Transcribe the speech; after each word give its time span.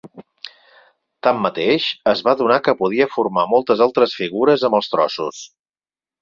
Tanmateix, 1.27 1.85
es 2.11 2.23
va 2.27 2.33
adonar 2.37 2.57
que 2.69 2.75
podia 2.79 3.07
formar 3.17 3.45
moltes 3.53 3.85
altres 3.89 4.17
figures 4.23 4.65
amb 4.71 4.79
els 4.81 4.91
trossos. 4.95 5.45